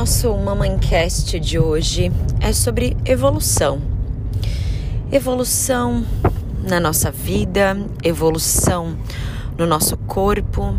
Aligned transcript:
nosso 0.00 0.34
Mamancast 0.34 1.38
de 1.38 1.58
hoje 1.58 2.10
é 2.40 2.54
sobre 2.54 2.96
evolução. 3.04 3.82
Evolução 5.12 6.02
na 6.66 6.80
nossa 6.80 7.10
vida, 7.10 7.76
evolução 8.02 8.96
no 9.58 9.66
nosso 9.66 9.98
corpo, 9.98 10.74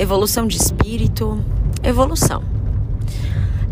evolução 0.00 0.48
de 0.48 0.56
espírito, 0.56 1.40
evolução. 1.80 2.42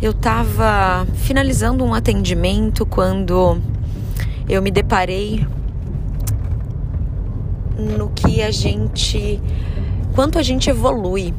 Eu 0.00 0.12
estava 0.12 1.04
finalizando 1.12 1.84
um 1.84 1.92
atendimento 1.92 2.86
quando 2.86 3.60
eu 4.48 4.62
me 4.62 4.70
deparei 4.70 5.44
no 7.76 8.10
que 8.10 8.40
a 8.42 8.52
gente. 8.52 9.40
quanto 10.14 10.38
a 10.38 10.42
gente 10.44 10.70
evolui. 10.70 11.34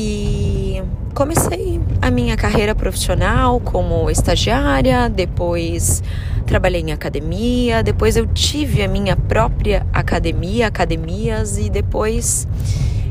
E 0.00 0.80
comecei 1.12 1.80
a 2.00 2.08
minha 2.08 2.36
carreira 2.36 2.72
profissional 2.72 3.58
como 3.58 4.08
estagiária, 4.08 5.08
depois 5.08 6.04
trabalhei 6.46 6.82
em 6.82 6.92
academia, 6.92 7.82
depois 7.82 8.16
eu 8.16 8.24
tive 8.24 8.80
a 8.80 8.86
minha 8.86 9.16
própria 9.16 9.84
academia, 9.92 10.68
academias 10.68 11.58
e 11.58 11.68
depois 11.68 12.46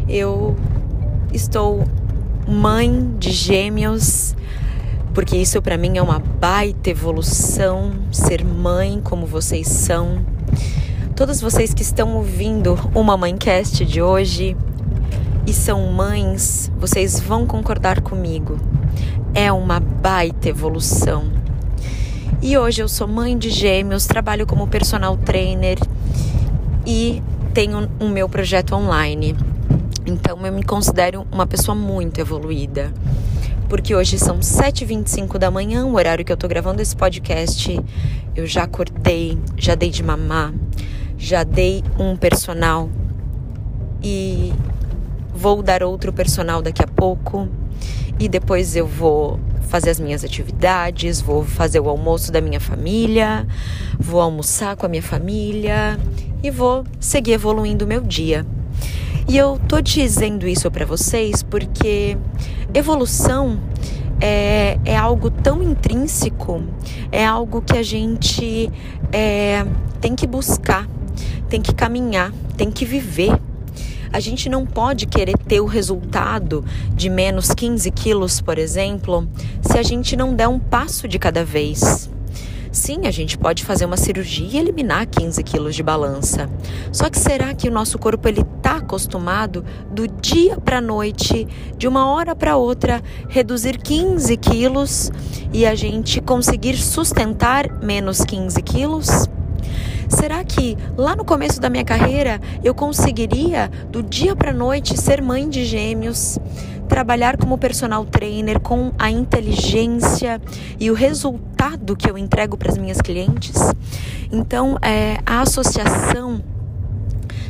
eu 0.07 0.55
estou 1.33 1.83
mãe 2.47 3.11
de 3.19 3.31
gêmeos, 3.31 4.33
porque 5.13 5.35
isso 5.35 5.61
para 5.61 5.77
mim 5.77 5.97
é 5.97 6.01
uma 6.01 6.19
baita 6.19 6.89
evolução, 6.89 7.91
ser 8.13 8.45
mãe 8.45 9.01
como 9.03 9.25
vocês 9.25 9.67
são. 9.67 10.25
Todos 11.17 11.41
vocês 11.41 11.73
que 11.73 11.81
estão 11.81 12.15
ouvindo 12.15 12.79
o 12.95 13.03
Mamãecast 13.03 13.83
de 13.83 14.01
hoje, 14.01 14.55
e 15.47 15.53
são 15.53 15.89
mães, 15.93 16.69
vocês 16.77 17.21
vão 17.21 17.47
concordar 17.47 18.01
comigo. 18.01 18.59
É 19.33 19.49
uma 19.49 19.79
baita 19.79 20.49
evolução. 20.49 21.31
E 22.41 22.57
hoje 22.57 22.81
eu 22.83 22.89
sou 22.89 23.07
mãe 23.07 23.37
de 23.37 23.49
gêmeos, 23.49 24.05
trabalho 24.05 24.45
como 24.45 24.67
personal 24.67 25.15
trainer 25.15 25.79
e 26.85 27.23
tenho 27.53 27.89
um 27.97 28.09
meu 28.09 28.27
projeto 28.27 28.75
online. 28.75 29.37
Então 30.05 30.45
eu 30.45 30.51
me 30.51 30.63
considero 30.63 31.25
uma 31.31 31.47
pessoa 31.47 31.73
muito 31.73 32.19
evoluída. 32.19 32.93
Porque 33.69 33.95
hoje 33.95 34.19
são 34.19 34.39
7h25 34.39 35.37
da 35.37 35.49
manhã, 35.49 35.85
o 35.85 35.95
horário 35.95 36.25
que 36.25 36.31
eu 36.31 36.37
tô 36.37 36.47
gravando 36.49 36.81
esse 36.81 36.95
podcast. 36.95 37.79
Eu 38.35 38.45
já 38.45 38.63
acordei, 38.63 39.37
já 39.55 39.75
dei 39.75 39.91
de 39.91 40.03
mamar, 40.03 40.53
já 41.17 41.45
dei 41.45 41.85
um 41.97 42.17
personal 42.17 42.89
e 44.03 44.53
vou 45.37 45.61
dar 45.61 45.83
outro 45.83 46.11
personal 46.11 46.63
daqui 46.63 46.83
a 46.83 46.87
pouco 46.87 47.47
e 48.19 48.27
depois 48.27 48.75
eu 48.75 48.87
vou 48.87 49.39
fazer 49.69 49.91
as 49.91 49.99
minhas 49.99 50.23
atividades, 50.23 51.21
vou 51.21 51.43
fazer 51.43 51.79
o 51.79 51.87
almoço 51.87 52.31
da 52.31 52.41
minha 52.41 52.59
família, 52.59 53.45
vou 53.99 54.19
almoçar 54.19 54.75
com 54.75 54.87
a 54.87 54.89
minha 54.89 55.03
família 55.03 55.99
e 56.41 56.49
vou 56.49 56.83
seguir 56.99 57.33
evoluindo 57.33 57.85
o 57.85 57.87
meu 57.87 58.01
dia. 58.01 58.45
E 59.29 59.37
eu 59.37 59.59
tô 59.67 59.79
dizendo 59.79 60.47
isso 60.47 60.71
para 60.71 60.85
vocês 60.85 61.43
porque 61.43 62.17
evolução 62.73 63.59
é, 64.19 64.79
é 64.85 64.97
algo 64.97 65.29
tão 65.29 65.61
intrínseco, 65.61 66.63
é 67.11 67.23
algo 67.25 67.61
que 67.61 67.77
a 67.77 67.83
gente 67.83 68.71
é, 69.11 69.63
tem 70.01 70.15
que 70.15 70.25
buscar, 70.25 70.87
tem 71.47 71.61
que 71.61 71.75
caminhar, 71.75 72.31
tem 72.55 72.71
que 72.71 72.85
viver. 72.85 73.37
A 74.11 74.19
gente 74.19 74.49
não 74.49 74.65
pode 74.65 75.05
querer 75.05 75.37
ter 75.37 75.59
o 75.59 75.65
resultado 75.65 76.63
de 76.93 77.09
menos 77.09 77.49
15 77.49 77.89
quilos, 77.91 78.41
por 78.41 78.57
exemplo, 78.57 79.27
se 79.61 79.77
a 79.77 79.83
gente 79.83 80.15
não 80.15 80.35
der 80.35 80.47
um 80.47 80.59
passo 80.59 81.07
de 81.07 81.19
cada 81.19 81.43
vez. 81.43 82.09
Sim, 82.71 83.07
a 83.07 83.11
gente 83.11 83.37
pode 83.37 83.63
fazer 83.63 83.85
uma 83.85 83.97
cirurgia 83.97 84.47
e 84.47 84.57
eliminar 84.57 85.07
15 85.07 85.41
quilos 85.43 85.75
de 85.75 85.81
balança. 85.81 86.49
Só 86.91 87.09
que 87.09 87.17
será 87.17 87.53
que 87.53 87.67
o 87.67 87.71
nosso 87.71 87.97
corpo 87.97 88.27
ele 88.27 88.41
está 88.41 88.77
acostumado 88.77 89.65
do 89.91 90.07
dia 90.07 90.57
para 90.57 90.77
a 90.77 90.81
noite, 90.81 91.47
de 91.77 91.87
uma 91.87 92.07
hora 92.11 92.35
para 92.35 92.55
outra, 92.55 93.01
reduzir 93.29 93.77
15 93.77 94.37
quilos 94.37 95.11
e 95.51 95.65
a 95.65 95.73
gente 95.73 96.21
conseguir 96.21 96.77
sustentar 96.77 97.67
menos 97.81 98.23
15 98.23 98.61
quilos? 98.61 99.27
Será 100.09 100.43
que 100.43 100.77
lá 100.97 101.15
no 101.15 101.25
começo 101.25 101.59
da 101.59 101.69
minha 101.69 101.83
carreira 101.83 102.39
eu 102.63 102.73
conseguiria 102.73 103.69
do 103.89 104.01
dia 104.01 104.35
para 104.35 104.53
noite 104.53 104.99
ser 104.99 105.21
mãe 105.21 105.49
de 105.49 105.65
gêmeos, 105.65 106.39
trabalhar 106.87 107.37
como 107.37 107.57
personal 107.57 108.05
trainer 108.05 108.59
com 108.59 108.91
a 108.97 109.11
inteligência 109.11 110.41
e 110.79 110.89
o 110.89 110.93
resultado 110.93 111.95
que 111.95 112.09
eu 112.09 112.17
entrego 112.17 112.57
para 112.57 112.71
as 112.71 112.77
minhas 112.77 113.01
clientes? 113.01 113.55
Então, 114.31 114.77
é, 114.81 115.17
a 115.25 115.41
associação 115.41 116.41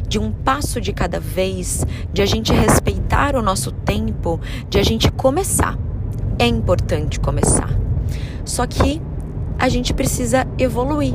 de 0.07 0.18
um 0.18 0.31
passo 0.31 0.79
de 0.79 0.94
cada 0.94 1.19
vez, 1.19 1.85
de 2.13 2.22
a 2.22 2.25
gente 2.25 2.53
respeitar 2.53 3.35
o 3.35 3.41
nosso 3.41 3.72
tempo, 3.72 4.39
de 4.69 4.79
a 4.79 4.84
gente 4.84 5.12
começar. 5.12 5.78
É 6.39 6.45
importante 6.45 7.19
começar. 7.19 7.69
Só 8.45 8.66
que 8.66 9.01
a 9.59 9.68
gente 9.68 9.94
precisa 9.94 10.47
evoluir. 10.57 11.13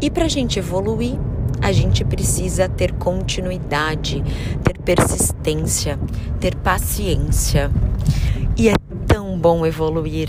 E 0.00 0.10
para 0.10 0.24
a 0.24 0.28
gente 0.28 0.58
evoluir, 0.58 1.18
a 1.60 1.72
gente 1.72 2.04
precisa 2.04 2.68
ter 2.68 2.92
continuidade, 2.92 4.22
ter 4.62 4.78
persistência, 4.78 5.98
ter 6.40 6.54
paciência. 6.56 7.70
E 8.56 8.68
é 8.68 8.74
tão 9.06 9.38
bom 9.38 9.64
evoluir. 9.64 10.28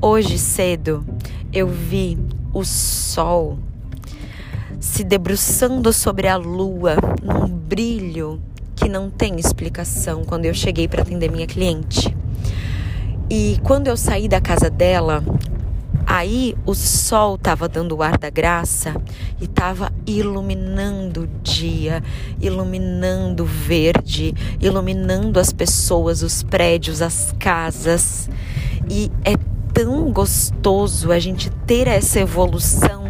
Hoje 0.00 0.38
cedo 0.38 1.04
eu 1.52 1.66
vi 1.66 2.18
o 2.52 2.64
sol 2.64 3.58
se 4.78 5.02
debruçando 5.02 5.92
sobre 5.92 6.28
a 6.28 6.36
lua 6.36 6.96
num 7.22 7.48
brilho 7.48 8.40
que 8.74 8.88
não 8.88 9.10
tem 9.10 9.36
explicação 9.40 10.24
quando 10.24 10.44
eu 10.44 10.54
cheguei 10.54 10.86
para 10.86 11.02
atender 11.02 11.30
minha 11.30 11.46
cliente. 11.46 12.14
E 13.28 13.58
quando 13.64 13.88
eu 13.88 13.96
saí 13.96 14.28
da 14.28 14.40
casa 14.40 14.70
dela, 14.70 15.24
Aí 16.16 16.56
o 16.64 16.74
sol 16.74 17.34
estava 17.34 17.68
dando 17.68 17.94
o 17.94 18.02
ar 18.02 18.16
da 18.16 18.30
graça 18.30 18.96
e 19.38 19.44
estava 19.44 19.92
iluminando 20.06 21.24
o 21.24 21.26
dia, 21.42 22.02
iluminando 22.40 23.42
o 23.42 23.46
verde, 23.46 24.32
iluminando 24.58 25.38
as 25.38 25.52
pessoas, 25.52 26.22
os 26.22 26.42
prédios, 26.42 27.02
as 27.02 27.34
casas. 27.38 28.30
E 28.88 29.12
é 29.26 29.34
tão 29.74 30.10
gostoso 30.10 31.12
a 31.12 31.18
gente 31.18 31.50
ter 31.66 31.86
essa 31.86 32.18
evolução 32.18 33.05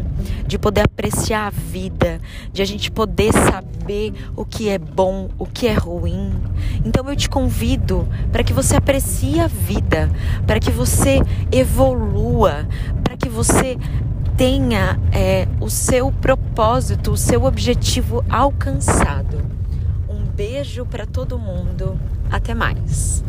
de 0.46 0.58
poder 0.58 0.82
apreciar 0.82 1.46
a 1.46 1.50
vida, 1.50 2.20
de 2.52 2.62
a 2.62 2.64
gente 2.64 2.90
poder 2.90 3.32
saber 3.32 4.12
o 4.36 4.44
que 4.44 4.68
é 4.68 4.78
bom, 4.78 5.28
o 5.38 5.46
que 5.46 5.66
é 5.66 5.74
ruim. 5.74 6.32
Então 6.84 7.08
eu 7.08 7.16
te 7.16 7.28
convido 7.28 8.08
para 8.32 8.44
que 8.44 8.52
você 8.52 8.76
aprecie 8.76 9.40
a 9.40 9.46
vida, 9.46 10.10
para 10.46 10.60
que 10.60 10.70
você 10.70 11.20
evolua, 11.50 12.66
para 13.02 13.16
que 13.16 13.28
você 13.28 13.76
tenha 14.36 15.00
é, 15.12 15.48
o 15.60 15.70
seu 15.70 16.12
propósito, 16.12 17.12
o 17.12 17.16
seu 17.16 17.44
objetivo 17.44 18.24
alcançado. 18.28 19.42
Um 20.08 20.24
beijo 20.24 20.84
para 20.84 21.06
todo 21.06 21.38
mundo. 21.38 21.98
Até 22.30 22.54
mais. 22.54 23.24